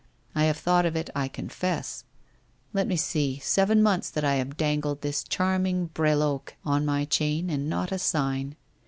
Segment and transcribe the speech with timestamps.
[0.33, 2.05] I have thought of it, I confess.
[2.73, 7.51] Let me see, seven months that I have dangled this charming brSloque on my chain,
[7.51, 8.55] and not a sign!